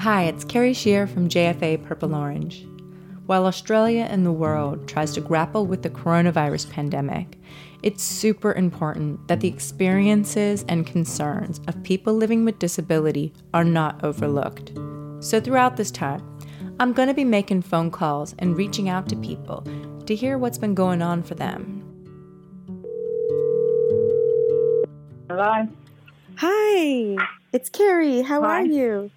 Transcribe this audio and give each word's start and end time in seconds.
Hi, 0.00 0.22
it's 0.22 0.44
Carrie 0.44 0.72
Shear 0.72 1.06
from 1.06 1.28
JFA 1.28 1.84
Purple 1.84 2.14
Orange. 2.14 2.66
While 3.26 3.44
Australia 3.44 4.06
and 4.08 4.24
the 4.24 4.32
world 4.32 4.88
tries 4.88 5.12
to 5.12 5.20
grapple 5.20 5.66
with 5.66 5.82
the 5.82 5.90
coronavirus 5.90 6.70
pandemic, 6.70 7.36
it's 7.82 8.02
super 8.02 8.54
important 8.54 9.28
that 9.28 9.40
the 9.40 9.48
experiences 9.48 10.64
and 10.70 10.86
concerns 10.86 11.60
of 11.68 11.82
people 11.82 12.14
living 12.14 12.46
with 12.46 12.58
disability 12.58 13.34
are 13.52 13.62
not 13.62 14.02
overlooked. 14.02 14.72
So, 15.22 15.38
throughout 15.38 15.76
this 15.76 15.90
time, 15.90 16.22
I'm 16.80 16.94
going 16.94 17.08
to 17.08 17.14
be 17.14 17.26
making 17.26 17.60
phone 17.60 17.90
calls 17.90 18.34
and 18.38 18.56
reaching 18.56 18.88
out 18.88 19.06
to 19.10 19.16
people 19.16 19.66
to 20.06 20.14
hear 20.14 20.38
what's 20.38 20.56
been 20.56 20.74
going 20.74 21.02
on 21.02 21.22
for 21.22 21.34
them. 21.34 21.76
Hello. 25.28 25.68
Hi, 26.36 27.16
it's 27.52 27.68
Carrie. 27.68 28.22
How 28.22 28.40
Hi. 28.40 28.60
are 28.60 28.64
you? 28.64 29.10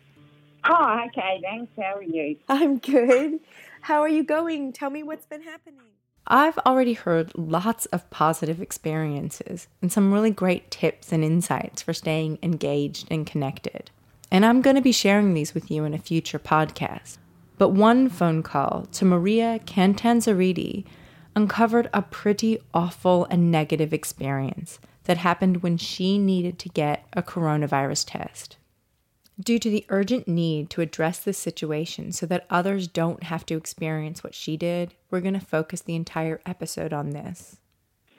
Oh, 0.66 1.02
okay, 1.08 1.40
thanks. 1.42 1.72
How 1.78 1.96
are 1.96 2.04
you? 2.04 2.38
I'm 2.50 2.78
good. 2.78 3.40
How 3.82 4.02
are 4.02 4.10
you 4.10 4.24
going? 4.24 4.72
Tell 4.74 4.90
me 4.90 5.04
what's 5.04 5.26
been 5.26 5.42
happening. 5.42 5.80
I've 6.26 6.58
already 6.60 6.94
heard 6.94 7.34
lots 7.36 7.86
of 7.88 8.10
positive 8.10 8.62
experiences 8.62 9.68
and 9.82 9.92
some 9.92 10.14
really 10.14 10.32
great 10.32 10.72
tips 10.72 11.12
and 11.12 11.22
insights 11.24 11.82
for 11.82 11.94
staying 11.94 12.40
engaged 12.42 13.08
and 13.12 13.28
connected. 13.28 13.92
And 14.32 14.46
I'm 14.46 14.62
going 14.62 14.78
to 14.78 14.82
be 14.82 14.94
sharing 14.94 15.34
these 15.34 15.54
with 15.54 15.70
you 15.70 15.84
in 15.84 15.94
a 15.94 16.00
future 16.00 16.40
podcast. 16.40 17.18
But 17.58 17.70
one 17.70 18.08
phone 18.08 18.42
call 18.42 18.88
to 18.94 19.06
Maria 19.06 19.60
Cantanzariti 19.66 20.86
uncovered 21.36 21.90
a 21.94 22.02
pretty 22.02 22.60
awful 22.74 23.26
and 23.30 23.52
negative 23.52 23.94
experience 23.94 24.80
that 25.04 25.18
happened 25.18 25.62
when 25.62 25.78
she 25.78 26.18
needed 26.18 26.58
to 26.60 26.70
get 26.70 27.06
a 27.14 27.22
coronavirus 27.22 28.06
test. 28.08 28.58
Due 29.40 29.58
to 29.58 29.70
the 29.70 29.86
urgent 29.90 30.28
need 30.28 30.70
to 30.70 30.82
address 30.82 31.20
this 31.20 31.38
situation 31.38 32.12
so 32.12 32.26
that 32.28 32.46
others 32.50 32.88
don't 32.88 33.24
have 33.24 33.46
to 33.48 33.56
experience 33.56 34.24
what 34.24 34.36
she 34.36 34.58
did, 34.58 34.94
we're 35.10 35.22
going 35.22 35.34
to 35.34 35.40
focus 35.40 35.82
the 35.82 35.96
entire 35.96 36.40
episode 36.46 36.94
on 36.94 37.12
this. 37.12 37.58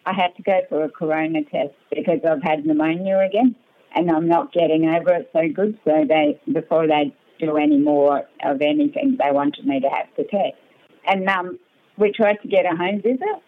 I 0.06 0.12
had 0.12 0.34
to 0.36 0.42
go 0.42 0.60
for 0.68 0.84
a 0.84 0.90
corona 0.90 1.44
test 1.44 1.74
because 1.90 2.20
I've 2.28 2.42
had 2.42 2.66
pneumonia 2.66 3.18
again 3.18 3.54
and 3.94 4.10
I'm 4.10 4.28
not 4.28 4.52
getting 4.52 4.86
over 4.86 5.14
it 5.14 5.30
so 5.32 5.42
good. 5.54 5.78
So 5.84 6.04
they, 6.08 6.40
before 6.52 6.86
they 6.88 7.14
do 7.38 7.56
any 7.56 7.78
more 7.78 8.24
of 8.44 8.60
anything, 8.60 9.16
they 9.18 9.30
wanted 9.30 9.66
me 9.66 9.80
to 9.80 9.88
have 9.88 10.08
the 10.16 10.24
test. 10.24 10.56
And 11.06 11.28
um, 11.28 11.58
we 11.96 12.12
tried 12.12 12.42
to 12.42 12.48
get 12.48 12.66
a 12.66 12.76
home 12.76 13.00
visit 13.02 13.42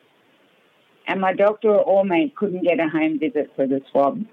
and 1.06 1.20
my 1.20 1.32
doctor 1.32 1.74
or 1.74 2.04
me 2.04 2.32
couldn't 2.36 2.64
get 2.64 2.80
a 2.80 2.88
home 2.88 3.19
visit 3.19 3.50
for 3.54 3.66
the 3.66 3.80
swab. 3.91 4.24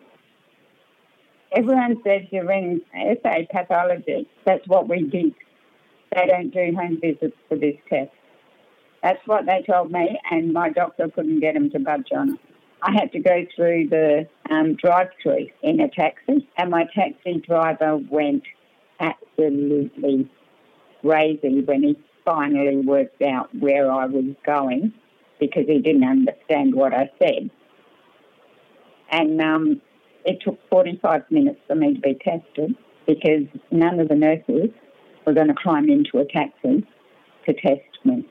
Everyone 1.56 2.02
said 2.04 2.28
ring 2.32 2.82
SA 2.94 3.34
pathology. 3.52 4.28
That's 4.46 4.68
what 4.68 4.90
we 4.90 5.04
did. 5.04 5.36
They 6.14 6.26
don't 6.26 6.52
do 6.52 6.76
home 6.76 7.00
visits 7.00 7.38
for 7.48 7.58
this 7.58 7.76
test. 7.90 8.12
That's 9.04 9.20
what 9.28 9.46
they 9.46 9.64
told 9.70 9.92
me, 9.92 10.20
and 10.32 10.54
my 10.54 10.70
doctor 10.70 11.10
couldn't 11.10 11.42
get 11.42 11.54
them 11.54 11.70
to 11.72 11.80
budge 11.80 12.08
on 12.12 12.34
it. 12.34 12.40
I 12.82 12.92
had 12.92 13.12
to 13.12 13.20
go 13.20 13.46
through 13.56 13.90
the 13.90 14.28
um, 14.50 14.76
drive-through 14.76 15.48
in 15.62 15.80
a 15.80 15.90
taxi, 15.90 16.48
and 16.58 16.72
my 16.72 16.86
taxi 16.94 17.42
driver 17.46 17.98
went 17.98 18.44
absolutely 19.00 20.30
crazy 21.02 21.62
when 21.62 21.84
he 21.84 21.98
finally 22.26 22.78
worked 22.78 23.22
out 23.22 23.54
where 23.56 23.92
I 23.92 24.06
was 24.06 24.26
going 24.46 24.94
because 25.40 25.66
he 25.68 25.80
didn't 25.80 26.04
understand 26.04 26.74
what 26.74 26.94
I 26.94 27.10
said. 27.20 27.50
And 29.12 29.42
um, 29.42 29.82
it 30.26 30.40
took 30.44 30.58
45 30.70 31.24
minutes 31.30 31.60
for 31.68 31.76
me 31.76 31.94
to 31.94 32.00
be 32.00 32.16
tested 32.16 32.76
because 33.06 33.44
none 33.72 34.00
of 34.00 34.08
the 34.08 34.16
nurses 34.16 34.70
were 35.26 35.34
going 35.34 35.48
to 35.48 35.56
climb 35.56 35.90
into 35.90 36.20
a 36.20 36.26
taxi 36.26 36.86
to 37.46 37.54
test 37.54 37.82
me. 38.06 38.28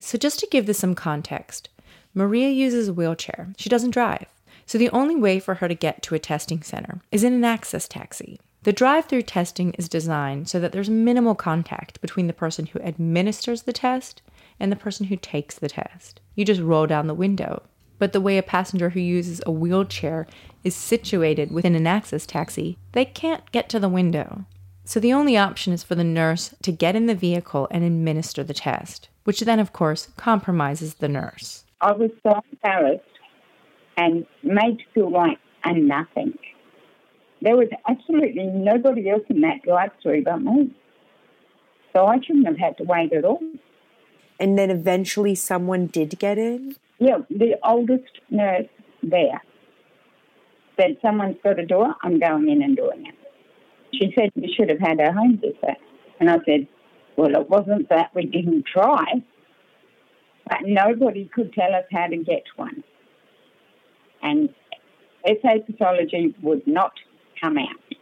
So, 0.00 0.16
just 0.16 0.38
to 0.40 0.48
give 0.50 0.66
this 0.66 0.78
some 0.78 0.94
context, 0.94 1.68
Maria 2.14 2.48
uses 2.48 2.88
a 2.88 2.92
wheelchair. 2.92 3.52
She 3.56 3.68
doesn't 3.68 3.90
drive. 3.90 4.26
So, 4.64 4.78
the 4.78 4.90
only 4.90 5.16
way 5.16 5.40
for 5.40 5.54
her 5.54 5.68
to 5.68 5.74
get 5.74 6.02
to 6.04 6.14
a 6.14 6.18
testing 6.18 6.62
center 6.62 7.00
is 7.10 7.24
in 7.24 7.32
an 7.32 7.44
access 7.44 7.88
taxi. 7.88 8.38
The 8.62 8.72
drive 8.72 9.06
through 9.06 9.22
testing 9.22 9.72
is 9.74 9.88
designed 9.88 10.48
so 10.48 10.60
that 10.60 10.72
there's 10.72 10.90
minimal 10.90 11.34
contact 11.34 12.00
between 12.00 12.26
the 12.26 12.32
person 12.32 12.66
who 12.66 12.80
administers 12.80 13.62
the 13.62 13.72
test 13.72 14.20
and 14.60 14.70
the 14.70 14.76
person 14.76 15.06
who 15.06 15.16
takes 15.16 15.54
the 15.54 15.68
test. 15.68 16.20
You 16.34 16.44
just 16.44 16.60
roll 16.60 16.86
down 16.86 17.06
the 17.06 17.14
window. 17.14 17.62
But 17.98 18.12
the 18.12 18.20
way 18.20 18.38
a 18.38 18.42
passenger 18.42 18.90
who 18.90 19.00
uses 19.00 19.40
a 19.46 19.50
wheelchair 19.50 20.26
is 20.68 20.76
situated 20.76 21.50
within 21.50 21.74
an 21.74 21.86
access 21.86 22.24
taxi, 22.24 22.78
they 22.92 23.04
can't 23.04 23.50
get 23.50 23.68
to 23.70 23.80
the 23.80 23.88
window. 23.88 24.44
So 24.84 25.00
the 25.00 25.12
only 25.12 25.36
option 25.36 25.72
is 25.72 25.82
for 25.82 25.94
the 25.94 26.04
nurse 26.04 26.54
to 26.62 26.72
get 26.72 26.94
in 26.94 27.06
the 27.06 27.14
vehicle 27.14 27.66
and 27.70 27.82
administer 27.82 28.44
the 28.44 28.54
test, 28.54 29.08
which 29.24 29.40
then, 29.40 29.58
of 29.58 29.72
course, 29.72 30.08
compromises 30.16 30.94
the 30.94 31.08
nurse. 31.08 31.64
I 31.80 31.92
was 31.92 32.10
so 32.22 32.40
embarrassed 32.52 33.04
and 33.96 34.24
made 34.42 34.78
to 34.78 34.84
feel 34.94 35.10
like 35.10 35.38
a 35.64 35.72
nothing. 35.72 36.38
There 37.42 37.56
was 37.56 37.68
absolutely 37.88 38.44
nobody 38.44 39.10
else 39.10 39.24
in 39.28 39.40
that 39.42 39.62
drive-through 39.62 40.24
but 40.24 40.38
me. 40.38 40.74
So 41.94 42.06
I 42.06 42.20
shouldn't 42.20 42.46
have 42.46 42.58
had 42.58 42.76
to 42.78 42.84
wait 42.84 43.12
at 43.12 43.24
all. 43.24 43.42
And 44.40 44.58
then 44.58 44.70
eventually 44.70 45.34
someone 45.34 45.86
did 45.86 46.18
get 46.18 46.38
in. 46.38 46.76
Yeah, 46.98 47.18
the 47.30 47.56
oldest 47.62 48.20
nurse 48.30 48.66
there 49.02 49.40
said, 50.78 50.96
Someone's 51.02 51.36
got 51.42 51.58
a 51.58 51.66
door, 51.66 51.94
I'm 52.02 52.18
going 52.18 52.48
in 52.48 52.62
and 52.62 52.76
doing 52.76 53.06
it. 53.06 53.14
She 53.94 54.12
said, 54.18 54.30
You 54.34 54.52
should 54.54 54.70
have 54.70 54.80
had 54.80 55.00
a 55.00 55.12
home 55.12 55.38
visit. 55.40 55.78
And 56.20 56.30
I 56.30 56.38
said, 56.46 56.68
Well, 57.16 57.34
it 57.34 57.48
wasn't 57.48 57.88
that 57.90 58.10
we 58.14 58.26
didn't 58.26 58.64
try, 58.72 59.04
but 60.48 60.58
nobody 60.64 61.30
could 61.32 61.52
tell 61.52 61.74
us 61.74 61.84
how 61.92 62.06
to 62.06 62.16
get 62.16 62.44
one. 62.56 62.82
And 64.22 64.48
SA 65.26 65.58
pathology 65.66 66.34
would 66.42 66.66
not 66.66 66.92
come 67.40 67.58
out. 67.58 67.96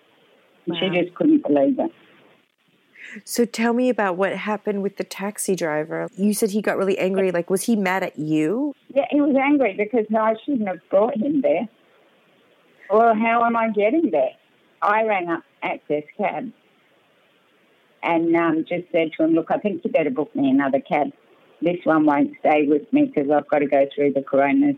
She 0.66 0.88
just 0.90 1.14
couldn't 1.14 1.42
believe 1.42 1.78
it. 1.78 1.92
So 3.24 3.44
tell 3.44 3.72
me 3.72 3.88
about 3.88 4.16
what 4.16 4.32
happened 4.32 4.82
with 4.82 4.96
the 4.96 5.04
taxi 5.04 5.54
driver. 5.54 6.08
You 6.16 6.34
said 6.34 6.50
he 6.50 6.60
got 6.60 6.76
really 6.76 6.98
angry. 6.98 7.30
Like, 7.30 7.50
was 7.50 7.62
he 7.62 7.76
mad 7.76 8.02
at 8.02 8.18
you? 8.18 8.74
Yeah, 8.92 9.04
he 9.10 9.20
was 9.20 9.36
angry 9.40 9.74
because 9.76 10.06
I 10.16 10.34
shouldn't 10.44 10.66
have 10.66 10.80
brought 10.90 11.16
him 11.16 11.40
there. 11.40 11.68
Well, 12.90 13.14
how 13.14 13.44
am 13.44 13.56
I 13.56 13.70
getting 13.70 14.10
there? 14.10 14.30
I 14.80 15.04
rang 15.04 15.28
up 15.28 15.42
Access 15.62 16.04
Cab 16.16 16.52
and 18.02 18.36
um, 18.36 18.64
just 18.68 18.84
said 18.92 19.10
to 19.16 19.24
him, 19.24 19.32
look, 19.32 19.50
I 19.50 19.58
think 19.58 19.82
you 19.84 19.90
better 19.90 20.10
book 20.10 20.34
me 20.36 20.50
another 20.50 20.80
cab. 20.80 21.08
This 21.60 21.78
one 21.84 22.06
won't 22.06 22.32
stay 22.40 22.66
with 22.66 22.92
me 22.92 23.06
because 23.06 23.30
I've 23.30 23.48
got 23.48 23.60
to 23.60 23.66
go 23.66 23.86
through 23.94 24.12
the 24.12 24.22
corona 24.22 24.74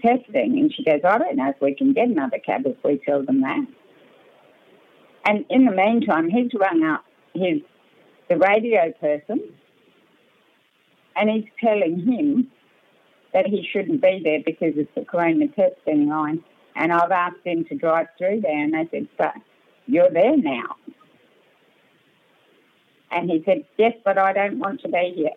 testing. 0.00 0.58
And 0.58 0.72
she 0.72 0.84
goes, 0.84 1.00
I 1.04 1.18
don't 1.18 1.36
know 1.36 1.50
if 1.50 1.60
we 1.60 1.74
can 1.74 1.92
get 1.92 2.08
another 2.08 2.38
cab 2.38 2.62
if 2.64 2.76
we 2.84 2.98
tell 3.04 3.22
them 3.24 3.42
that. 3.42 3.66
And 5.26 5.44
in 5.50 5.66
the 5.66 5.72
meantime, 5.72 6.30
he's 6.30 6.50
rung 6.58 6.82
up 6.84 7.04
his 7.34 7.60
the 8.28 8.36
radio 8.38 8.92
person 9.00 9.52
and 11.16 11.28
he's 11.28 11.44
telling 11.62 11.98
him 11.98 12.50
that 13.34 13.44
he 13.46 13.66
shouldn't 13.70 14.00
be 14.00 14.20
there 14.24 14.40
because 14.46 14.74
it's 14.76 14.90
the 14.94 15.04
corona 15.04 15.48
testing 15.48 16.08
line. 16.08 16.42
And 16.76 16.92
I've 16.92 17.10
asked 17.10 17.44
him 17.44 17.64
to 17.66 17.74
drive 17.74 18.08
through 18.16 18.40
there, 18.40 18.58
and 18.58 18.72
they 18.72 18.88
said, 18.90 19.08
"But 19.18 19.34
you're 19.86 20.10
there 20.10 20.36
now." 20.36 20.76
And 23.10 23.30
he 23.30 23.42
said, 23.44 23.64
"Yes, 23.76 23.94
but 24.04 24.18
I 24.18 24.32
don't 24.32 24.58
want 24.58 24.80
to 24.82 24.88
be 24.88 25.12
here." 25.14 25.30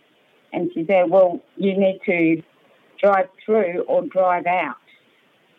And 0.52 0.72
she 0.74 0.86
said, 0.86 1.10
"Well, 1.10 1.42
you 1.58 1.76
need 1.76 2.00
to 2.06 2.44
drive 3.02 3.30
through 3.44 3.82
or 3.88 4.04
drive 4.04 4.46
out, 4.46 4.78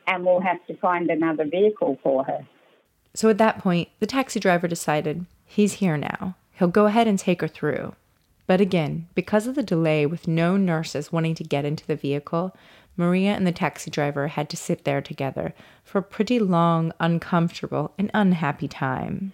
and 0.07 0.25
we'll 0.25 0.41
have 0.41 0.65
to 0.67 0.77
find 0.77 1.11
another 1.11 1.45
vehicle 1.45 1.99
for 2.03 2.25
her." 2.25 2.47
So 3.15 3.29
at 3.29 3.39
that 3.39 3.59
point, 3.59 3.89
the 4.01 4.06
taxi 4.06 4.41
driver 4.41 4.69
decided 4.69 5.27
he's 5.45 5.75
here 5.75 5.97
now. 5.97 6.37
He'll 6.59 6.69
go 6.69 6.87
ahead 6.87 7.09
and 7.09 7.19
take 7.19 7.41
her 7.41 7.49
through. 7.49 7.94
But 8.47 8.61
again, 8.61 9.09
because 9.15 9.47
of 9.47 9.55
the 9.55 9.62
delay 9.62 10.05
with 10.06 10.29
no 10.29 10.56
nurses 10.56 11.12
wanting 11.12 11.35
to 11.37 11.44
get 11.44 11.65
into 11.65 11.87
the 11.87 11.97
vehicle, 11.97 12.55
Maria 12.96 13.32
and 13.32 13.46
the 13.46 13.52
taxi 13.52 13.91
driver 13.91 14.29
had 14.29 14.49
to 14.50 14.56
sit 14.56 14.85
there 14.85 15.02
together 15.02 15.55
for 15.82 15.99
a 15.99 16.02
pretty 16.02 16.38
long, 16.38 16.93
uncomfortable, 17.00 17.93
and 17.99 18.11
unhappy 18.14 18.69
time. 18.69 19.32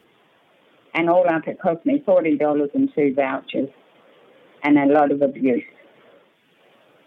and 0.94 1.08
all 1.08 1.24
up 1.28 1.46
it 1.46 1.60
cost 1.60 1.84
me 1.86 2.02
forty 2.04 2.36
dollars 2.36 2.70
and 2.74 2.90
two 2.94 3.14
vouchers 3.14 3.68
and 4.62 4.78
a 4.78 4.86
lot 4.86 5.10
of 5.12 5.22
abuse. 5.22 5.62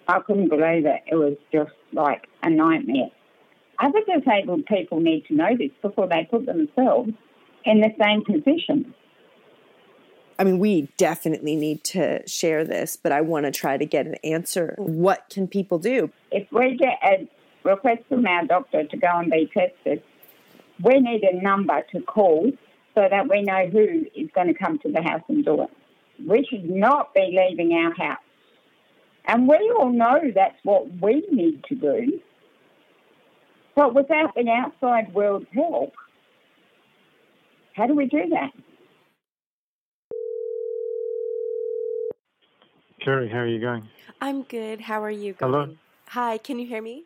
I 0.07 0.19
couldn't 0.25 0.50
believe 0.50 0.85
it. 0.85 1.01
It 1.07 1.15
was 1.15 1.35
just 1.51 1.71
like 1.91 2.23
a 2.44 2.50
nightmare. 2.50 3.09
Other 3.79 3.99
disabled 4.07 4.65
people 4.65 4.99
need 4.99 5.25
to 5.27 5.35
know 5.35 5.56
this 5.57 5.71
before 5.81 6.07
they 6.07 6.27
put 6.29 6.45
themselves 6.45 7.11
in 7.65 7.81
the 7.81 7.89
same 8.01 8.23
position. 8.25 8.94
I 10.39 10.44
mean, 10.44 10.59
we 10.59 10.89
definitely 10.97 11.56
need 11.56 11.83
to 11.85 12.27
share 12.27 12.63
this, 12.63 12.97
but 12.97 13.12
I 13.12 13.21
want 13.21 13.45
to 13.45 13.51
try 13.51 13.77
to 13.77 13.85
get 13.85 14.06
an 14.06 14.15
answer. 14.24 14.75
What 14.77 15.30
can 15.30 15.47
people 15.47 15.80
do? 15.80 16.12
If 16.31 16.51
we 16.51 16.75
get 16.77 17.00
a 17.03 17.27
request 17.63 18.03
from 18.09 18.25
our 18.25 18.45
doctor 18.45 18.83
to 18.85 18.97
go 18.97 19.07
and 19.13 19.31
be 19.31 19.50
tested, 19.53 20.03
we 20.83 21.00
need 21.00 21.24
a 21.24 21.41
number 21.41 21.81
to 21.91 22.01
call 22.01 22.51
so 22.95 23.07
that 23.09 23.30
we 23.30 23.41
know 23.41 23.68
who 23.68 24.06
is 24.15 24.30
going 24.35 24.47
to 24.47 24.53
come 24.53 24.80
to 24.80 24.91
the 24.91 25.01
house 25.01 25.21
and 25.27 25.45
do 25.45 25.63
it. 25.63 25.69
We 26.27 26.45
should 26.50 26.69
not 26.69 27.13
be 27.13 27.38
leaving 27.38 27.74
our 27.74 27.94
house. 27.94 28.19
And 29.25 29.47
we 29.47 29.74
all 29.77 29.91
know 29.91 30.19
that's 30.33 30.57
what 30.63 30.88
we 31.01 31.25
need 31.31 31.63
to 31.65 31.75
do. 31.75 32.19
But 33.75 33.95
without 33.95 34.35
the 34.35 34.50
outside 34.50 35.13
world's 35.13 35.47
help, 35.53 35.94
how 37.74 37.88
do 37.88 37.95
we 37.95 38.06
do 38.06 38.30
that? 38.30 38.51
Kerry, 43.03 43.27
how 43.27 43.39
are 43.39 43.47
you 43.47 43.59
going? 43.59 43.89
I'm 44.21 44.44
good. 44.44 44.79
How 44.79 45.03
are 45.03 45.11
you 45.11 45.33
going? 45.33 45.51
Hello. 45.51 45.75
Hi, 46.07 46.38
can 46.38 46.57
you 46.57 46.65
hear 46.65 46.81
me? 46.81 47.03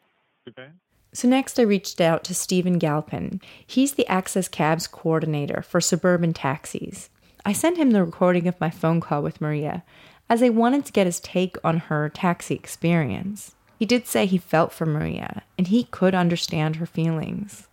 Okay. 0.48 0.68
So 1.12 1.28
next 1.28 1.58
I 1.58 1.64
reached 1.64 2.00
out 2.00 2.24
to 2.26 2.36
Stephen 2.36 2.78
Galpin. 2.78 3.42
He's 3.66 3.94
the 3.94 4.06
Access 4.08 4.48
Cabs 4.48 4.86
coordinator 4.86 5.64
for 5.64 5.82
suburban 5.82 6.34
taxis. 6.34 7.10
I 7.44 7.52
sent 7.52 7.78
him 7.78 7.92
the 7.92 8.04
recording 8.04 8.48
of 8.48 8.60
my 8.62 8.70
phone 8.70 9.02
call 9.02 9.24
with 9.24 9.42
Maria 9.42 9.84
as 10.30 10.44
I 10.44 10.50
wanted 10.50 10.86
to 10.86 10.92
get 10.92 11.08
his 11.08 11.20
take 11.20 11.58
on 11.64 11.80
her 11.80 12.10
taxi 12.10 12.54
experience. 12.54 13.56
He 13.80 13.86
did 13.88 14.06
say 14.06 14.28
he 14.28 14.38
felt 14.38 14.72
for 14.72 14.86
Maria 14.86 15.42
and 15.58 15.68
he 15.68 15.86
could 15.86 16.14
understand 16.14 16.76
her 16.76 16.86
feelings, 16.86 17.68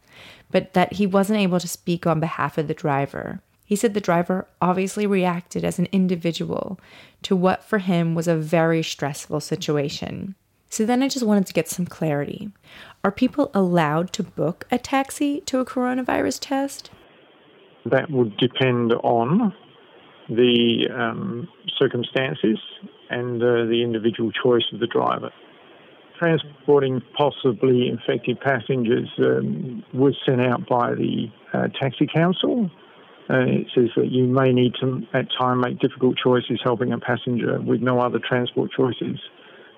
but 0.51 0.73
that 0.73 0.95
he 0.95 1.07
wasn't 1.07 1.41
able 1.41 1.61
to 1.61 1.69
speak 1.69 2.07
on 2.07 2.21
behalf 2.21 2.57
of 2.57 2.69
the 2.69 2.75
driver. 2.75 3.43
He 3.65 3.77
said 3.77 3.95
the 3.95 4.01
driver 4.01 4.47
obviously 4.61 5.07
reacted 5.07 5.65
as 5.65 5.79
an 5.79 5.89
individual 5.91 6.79
to 7.23 7.35
what 7.35 7.65
for 7.65 7.79
him 7.79 8.15
was 8.15 8.29
a 8.29 8.37
very 8.37 8.83
stressful 8.83 9.41
situation. 9.41 10.35
So 10.69 10.85
then 10.85 11.03
I 11.03 11.09
just 11.09 11.25
wanted 11.25 11.47
to 11.47 11.53
get 11.53 11.69
some 11.69 11.87
clarity. 11.87 12.51
Are 13.03 13.13
people 13.13 13.51
allowed 13.55 14.13
to 14.15 14.23
book 14.23 14.67
a 14.71 14.79
taxi 14.79 15.41
to 15.43 15.61
a 15.61 15.65
coronavirus 15.65 16.41
test? 16.41 16.91
That 17.87 18.11
would 18.11 18.37
depend 18.39 18.93
on 18.93 19.55
the 20.29 20.89
um, 20.93 21.49
circumstances 21.79 22.59
and 23.11 23.43
uh, 23.43 23.67
the 23.67 23.83
individual 23.83 24.33
choice 24.33 24.65
of 24.73 24.81
the 24.81 24.87
driver. 24.87 25.31
Transporting 26.19 27.03
possibly 27.17 27.89
infected 27.89 28.41
passengers 28.41 29.09
um, 29.19 29.85
was 29.93 30.17
sent 30.27 30.41
out 30.41 30.67
by 30.69 30.95
the 30.95 31.27
uh, 31.53 31.69
Taxi 31.81 32.09
Council. 32.13 32.71
It 33.29 33.69
says 33.75 33.89
that 33.97 34.11
you 34.11 34.25
may 34.25 34.53
need 34.53 34.75
to, 34.81 35.03
at 35.15 35.29
time, 35.39 35.61
make 35.61 35.79
difficult 35.79 36.17
choices 36.17 36.61
helping 36.63 36.93
a 36.93 36.99
passenger 36.99 37.61
with 37.61 37.81
no 37.81 38.01
other 38.01 38.19
transport 38.19 38.71
choices. 38.77 39.19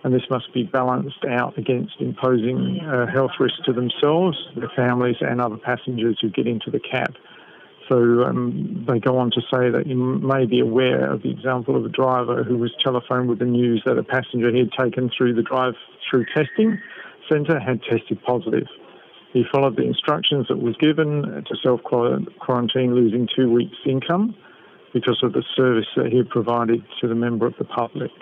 And 0.02 0.14
this 0.14 0.28
must 0.30 0.52
be 0.52 0.64
balanced 0.64 1.24
out 1.28 1.56
against 1.58 1.94
imposing 2.00 2.80
uh, 2.80 3.06
health 3.06 3.32
risks 3.40 3.60
to 3.66 3.72
themselves, 3.72 4.36
their 4.56 4.70
families, 4.76 5.16
and 5.20 5.40
other 5.40 5.56
passengers 5.56 6.18
who 6.20 6.30
get 6.30 6.46
into 6.46 6.70
the 6.70 6.80
cab. 6.80 7.14
So 7.88 8.24
um, 8.24 8.84
they 8.88 8.98
go 8.98 9.18
on 9.18 9.30
to 9.30 9.40
say 9.42 9.70
that 9.70 9.84
you 9.86 9.96
may 9.96 10.44
be 10.44 10.60
aware 10.60 11.12
of 11.12 11.22
the 11.22 11.30
example 11.30 11.76
of 11.76 11.84
a 11.84 11.88
driver 11.88 12.42
who 12.42 12.58
was 12.58 12.72
telephoned 12.82 13.28
with 13.28 13.38
the 13.38 13.44
news 13.44 13.82
that 13.86 13.96
a 13.96 14.02
passenger 14.02 14.50
he 14.50 14.58
had 14.58 14.72
taken 14.72 15.10
through 15.16 15.34
the 15.34 15.42
drive-through 15.42 16.26
testing 16.34 16.80
centre 17.30 17.60
had 17.60 17.80
tested 17.82 18.20
positive. 18.24 18.66
He 19.36 19.44
followed 19.52 19.76
the 19.76 19.82
instructions 19.82 20.46
that 20.48 20.62
was 20.62 20.78
given 20.78 21.44
to 21.46 21.56
self-quarantine, 21.62 22.94
losing 22.94 23.28
two 23.36 23.52
weeks' 23.52 23.76
income 23.84 24.34
because 24.94 25.20
of 25.22 25.34
the 25.34 25.44
service 25.54 25.84
that 25.94 26.06
he 26.06 26.16
had 26.16 26.30
provided 26.30 26.82
to 27.02 27.06
the 27.06 27.14
member 27.14 27.46
of 27.46 27.52
the 27.58 27.66
public. 27.66 28.12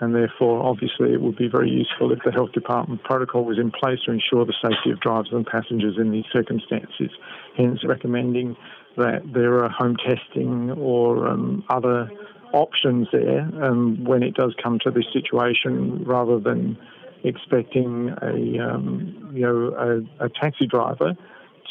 And 0.00 0.14
therefore, 0.14 0.64
obviously, 0.64 1.12
it 1.12 1.20
would 1.20 1.36
be 1.36 1.46
very 1.46 1.68
useful 1.68 2.10
if 2.10 2.20
the 2.24 2.32
health 2.32 2.52
department 2.52 3.04
protocol 3.04 3.44
was 3.44 3.58
in 3.58 3.70
place 3.70 3.98
to 4.06 4.12
ensure 4.12 4.46
the 4.46 4.54
safety 4.62 4.92
of 4.92 5.00
drivers 5.00 5.28
and 5.30 5.46
passengers 5.46 5.98
in 5.98 6.10
these 6.10 6.24
circumstances. 6.32 7.10
Hence, 7.58 7.84
recommending 7.84 8.56
that 8.96 9.30
there 9.34 9.62
are 9.62 9.68
home 9.68 9.96
testing 10.08 10.70
or 10.70 11.28
um, 11.28 11.64
other 11.68 12.10
options 12.54 13.08
there 13.12 13.42
um, 13.62 14.02
when 14.04 14.22
it 14.22 14.32
does 14.32 14.54
come 14.62 14.78
to 14.84 14.90
this 14.90 15.04
situation, 15.12 16.02
rather 16.06 16.40
than 16.40 16.78
expecting 17.26 18.14
a 18.22 18.58
um, 18.58 19.30
you 19.34 19.42
know 19.42 20.06
a, 20.18 20.26
a, 20.26 20.28
taxi 20.28 20.66
driver 20.66 21.16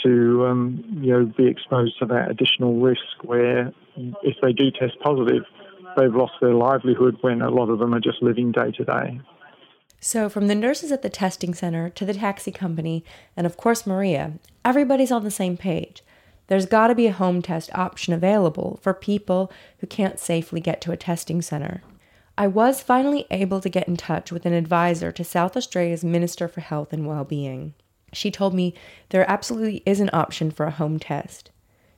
to 0.04 0.46
um, 0.46 0.84
you 1.02 1.12
know 1.12 1.26
be 1.26 1.48
exposed 1.48 1.98
to 2.00 2.06
that 2.06 2.30
additional 2.30 2.80
risk 2.80 3.24
where 3.24 3.74
if 4.24 4.36
they 4.42 4.52
do 4.52 4.70
test 4.72 5.00
positive, 5.02 5.44
they've 5.98 6.14
lost 6.14 6.34
their 6.42 6.54
livelihood 6.54 7.18
when 7.22 7.42
a 7.42 7.50
lot 7.50 7.70
of 7.70 7.80
them 7.80 7.94
are 7.94 8.00
just 8.00 8.22
living 8.22 8.52
day 8.52 8.72
to 8.72 8.84
day. 8.84 9.20
So, 10.02 10.30
from 10.30 10.48
the 10.48 10.56
nurses 10.56 10.92
at 10.92 11.02
the 11.02 11.10
testing 11.10 11.54
center 11.54 11.90
to 11.90 12.06
the 12.06 12.14
taxi 12.14 12.52
company, 12.52 13.04
and 13.36 13.48
of 13.48 13.58
course 13.58 13.88
Maria, 13.88 14.34
everybody's 14.64 15.12
on 15.12 15.24
the 15.24 15.32
same 15.32 15.58
page. 15.58 16.04
There's 16.48 16.68
got 16.68 16.88
to 16.88 16.96
be 16.96 17.08
a 17.08 17.12
home 17.12 17.42
test 17.42 17.74
option 17.74 18.14
available 18.14 18.78
for 18.84 18.94
people 18.94 19.52
who 19.80 19.88
can't 19.88 20.20
safely 20.20 20.60
get 20.60 20.80
to 20.82 20.92
a 20.92 20.98
testing 20.98 21.42
center. 21.42 21.82
I 22.38 22.48
was 22.48 22.82
finally 22.82 23.26
able 23.32 23.62
to 23.62 23.70
get 23.70 23.88
in 23.88 23.96
touch 23.96 24.30
with 24.30 24.46
an 24.46 24.52
advisor 24.52 25.12
to 25.14 25.24
South 25.24 25.56
Australia's 25.56 26.04
Minister 26.04 26.50
for 26.50 26.60
Health 26.60 26.92
and 26.92 27.08
Wellbeing. 27.08 27.74
She 28.12 28.30
told 28.30 28.54
me 28.54 28.74
there 29.10 29.30
absolutely 29.30 29.82
is 29.86 30.02
an 30.02 30.10
option 30.12 30.52
for 30.52 30.66
a 30.66 30.72
home 30.72 31.00
test. 31.00 31.50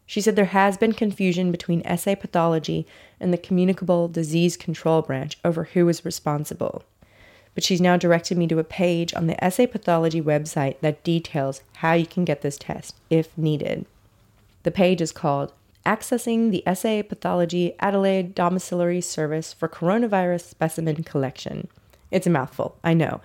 She 0.06 0.22
said 0.22 0.36
there 0.36 0.46
has 0.46 0.78
been 0.78 0.94
confusion 0.94 1.52
between 1.52 1.98
SA 1.98 2.16
pathology 2.16 2.86
and 3.20 3.34
the 3.34 3.38
communicable 3.38 4.08
disease 4.08 4.56
control 4.56 5.02
branch 5.02 5.38
over 5.44 5.66
who 5.66 5.90
is 5.90 6.06
responsible. 6.06 6.84
But 7.56 7.64
she's 7.64 7.82
now 7.82 7.98
directed 7.98 8.38
me 8.38 8.46
to 8.48 8.60
a 8.60 8.64
page 8.64 9.16
on 9.16 9.26
the 9.26 9.50
SA 9.50 9.66
pathology 9.66 10.22
website 10.22 10.80
that 10.82 11.04
details 11.04 11.64
how 11.78 11.94
you 11.94 12.06
can 12.06 12.26
get 12.26 12.42
this 12.42 12.58
test 12.58 12.96
if 13.10 13.36
needed. 13.36 13.88
The 14.62 14.72
page 14.72 15.02
is 15.02 15.12
called 15.12 15.52
Accessing 15.88 16.52
the 16.52 16.64
SA 16.76 17.04
Pathology 17.08 17.74
Adelaide 17.80 18.36
Domiciliary 18.36 19.00
Service 19.00 19.54
for 19.54 19.70
Coronavirus 19.70 20.42
Specimen 20.42 21.02
Collection. 21.02 21.70
It's 22.12 22.28
a 22.28 22.30
mouthful, 22.30 22.78
I 22.84 22.94
know. 22.94 23.22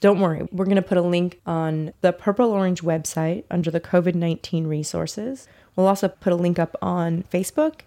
Don't 0.00 0.20
worry, 0.20 0.48
we're 0.50 0.64
going 0.64 0.76
to 0.76 0.82
put 0.82 0.96
a 0.96 1.02
link 1.02 1.42
on 1.44 1.92
the 2.00 2.14
Purple 2.14 2.52
Orange 2.52 2.80
website 2.80 3.44
under 3.50 3.70
the 3.70 3.82
COVID 3.82 4.14
19 4.14 4.66
resources. 4.66 5.46
We'll 5.76 5.88
also 5.88 6.08
put 6.08 6.32
a 6.32 6.36
link 6.36 6.58
up 6.58 6.74
on 6.80 7.24
Facebook, 7.24 7.80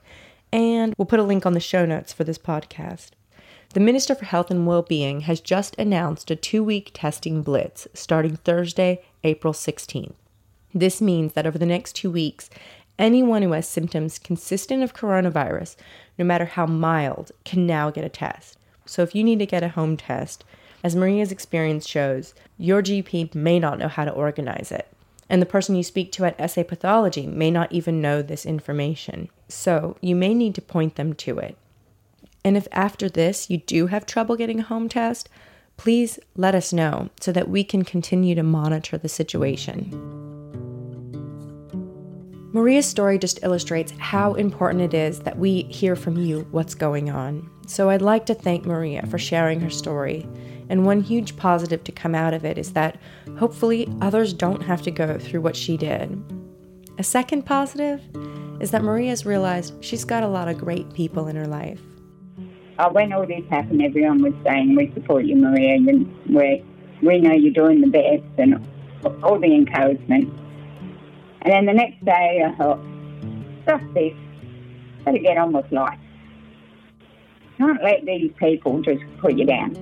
and 0.54 0.94
we'll 0.96 1.08
put 1.08 1.20
a 1.20 1.24
link 1.24 1.48
on 1.48 1.54
the 1.54 1.60
show 1.60 1.88
notes 1.88 2.14
for 2.14 2.24
this 2.24 2.38
podcast. 2.38 3.10
The 3.74 3.80
Minister 3.80 4.14
for 4.14 4.26
Health 4.26 4.52
and 4.52 4.68
Well-being 4.68 5.22
has 5.22 5.42
just 5.42 5.76
announced 5.80 6.30
a 6.30 6.36
two-week 6.36 6.92
testing 6.94 7.42
blitz 7.42 7.88
starting 7.96 8.36
Thursday, 8.36 9.02
April 9.24 9.54
16th. 9.54 10.14
This 10.74 11.02
means 11.02 11.34
that 11.34 11.48
over 11.48 11.58
the 11.58 11.66
next 11.66 11.94
two 11.94 12.12
weeks, 12.12 12.50
anyone 13.00 13.42
who 13.42 13.54
has 13.54 13.68
symptoms 13.68 14.20
consistent 14.20 14.84
of 14.84 14.94
coronavirus, 14.94 15.76
no 16.20 16.26
matter 16.26 16.46
how 16.46 16.68
mild, 16.68 17.32
can 17.46 17.66
now 17.66 17.90
get 17.90 18.04
a 18.04 18.10
test. 18.10 18.58
So 18.86 19.02
if 19.02 19.16
you 19.16 19.24
need 19.24 19.40
to 19.40 19.46
get 19.46 19.64
a 19.64 19.70
home 19.70 19.98
test, 19.98 20.44
as 20.84 20.96
Maria's 20.96 21.32
experience 21.32 21.88
shows, 21.88 22.34
your 22.58 22.84
GP 22.84 23.34
may 23.34 23.60
not 23.60 23.80
know 23.80 23.88
how 23.88 24.06
to 24.06 24.12
organize 24.12 24.72
it. 24.72 24.88
And 25.30 25.42
the 25.42 25.46
person 25.46 25.76
you 25.76 25.84
speak 25.84 26.12
to 26.14 26.26
at 26.26 26.52
SA 26.52 26.64
Pathology 26.64 27.28
may 27.28 27.52
not 27.52 27.72
even 27.72 28.02
know 28.02 28.22
this 28.22 28.46
information. 28.46 29.30
So 29.48 29.98
you 30.02 30.16
may 30.16 30.34
need 30.34 30.56
to 30.56 30.62
point 30.62 30.96
them 30.96 31.14
to 31.16 31.38
it. 31.40 31.58
And 32.44 32.58
if 32.58 32.68
after 32.72 33.10
this 33.10 33.50
you 33.50 33.58
do 33.58 33.88
have 33.88 34.06
trouble 34.06 34.36
getting 34.36 34.60
a 34.60 34.64
home 34.64 34.90
test, 34.90 35.30
please 35.78 36.20
let 36.36 36.56
us 36.56 36.74
know 36.74 37.10
so 37.20 37.32
that 37.32 37.50
we 37.50 37.64
can 37.64 37.84
continue 37.84 38.36
to 38.36 38.44
monitor 38.44 38.98
the 38.98 39.10
situation. 39.10 40.19
Maria's 42.52 42.88
story 42.88 43.20
just 43.20 43.44
illustrates 43.44 43.94
how 44.00 44.34
important 44.34 44.82
it 44.82 44.96
is 44.96 45.20
that 45.20 45.38
we 45.38 45.64
hear 45.64 45.96
from 45.96 46.18
you 46.18 46.48
what's 46.50 46.74
going 46.74 47.12
on. 47.12 47.48
So 47.68 47.92
I'd 47.92 48.02
like 48.02 48.26
to 48.26 48.34
thank 48.34 48.66
Maria 48.66 49.06
for 49.06 49.20
sharing 49.20 49.60
her 49.60 49.70
story. 49.70 50.28
And 50.68 50.84
one 50.84 51.02
huge 51.02 51.38
positive 51.38 51.84
to 51.84 51.92
come 51.92 52.16
out 52.16 52.34
of 52.34 52.44
it 52.44 52.58
is 52.58 52.74
that 52.74 53.00
hopefully 53.38 53.88
others 54.02 54.34
don't 54.34 54.62
have 54.62 54.82
to 54.82 54.92
go 54.92 55.20
through 55.20 55.42
what 55.42 55.56
she 55.56 55.78
did. 55.78 56.20
A 56.98 57.04
second 57.04 57.46
positive 57.46 58.02
is 58.60 58.72
that 58.72 58.84
Maria's 58.84 59.28
realized 59.28 59.74
she's 59.84 60.04
got 60.04 60.24
a 60.24 60.28
lot 60.28 60.48
of 60.48 60.58
great 60.58 60.92
people 60.94 61.28
in 61.28 61.36
her 61.36 61.48
life. 61.48 61.80
Uh, 62.80 62.90
when 62.90 63.14
all 63.14 63.28
this 63.28 63.46
happened, 63.52 63.84
everyone 63.84 64.24
was 64.24 64.34
saying, 64.44 64.76
We 64.76 64.92
support 64.94 65.26
you, 65.26 65.36
Maria. 65.36 65.76
And 65.76 66.12
we 66.28 66.66
we 67.02 67.20
know 67.20 67.34
you're 67.34 67.54
doing 67.54 67.82
the 67.82 67.88
best, 67.88 68.24
and 68.40 68.68
all 69.24 69.40
the 69.40 69.54
encouragement. 69.54 70.34
And 71.42 71.54
then 71.54 71.66
the 71.66 71.74
next 71.74 72.04
day 72.04 72.44
I 72.46 72.56
thought, 72.56 72.80
stuff 73.64 73.82
this, 73.94 74.14
better 75.06 75.18
get 75.18 75.38
on 75.38 75.54
with 75.54 75.72
life. 75.72 76.00
Can't 77.58 77.84
let 77.84 78.06
these 78.06 78.32
people 78.38 78.82
just 78.82 79.04
put 79.20 79.38
you 79.38 79.46
down. 79.46 79.76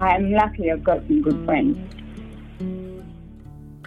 I'm 0.00 0.32
lucky 0.32 0.70
I've 0.70 0.84
got 0.84 0.98
some 1.06 1.22
good 1.22 1.44
friends. 1.44 1.76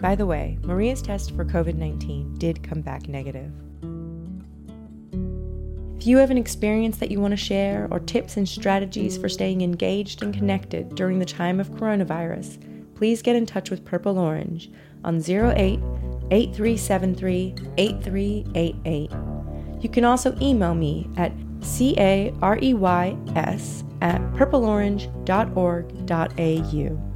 By 0.02 0.16
the 0.16 0.26
way, 0.26 0.58
Maria's 0.64 1.02
test 1.02 1.36
for 1.36 1.46
COVID 1.46 1.76
19 1.76 2.36
did 2.36 2.64
come 2.64 2.82
back 2.82 3.08
negative. 3.08 3.52
If 5.98 6.08
you 6.08 6.18
have 6.18 6.32
an 6.32 6.38
experience 6.38 6.98
that 6.98 7.12
you 7.12 7.22
want 7.22 7.34
to 7.34 7.38
share 7.38 7.88
or 7.92 8.00
tips 8.00 8.36
and 8.36 8.50
strategies 8.50 9.18
for 9.18 9.30
staying 9.30 9.62
engaged 9.62 10.24
and 10.24 10.34
connected 10.34 10.96
during 10.96 11.20
the 11.20 11.26
time 11.26 11.60
of 11.60 11.70
coronavirus, 11.70 12.58
please 12.96 13.22
get 13.22 13.36
in 13.36 13.46
touch 13.46 13.70
with 13.70 13.86
Purple 13.86 14.18
Orange 14.18 14.72
on 15.04 15.18
08 15.18 15.80
8373 16.32 17.56
8388. 17.78 19.12
You 19.82 19.90
can 19.90 20.06
also 20.06 20.34
email 20.42 20.76
me 20.76 21.10
at 21.18 21.34
careys 21.62 22.32
at 24.02 24.22
purpleorange.org.au. 24.34 27.11